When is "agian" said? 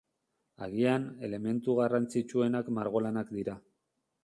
0.67-1.05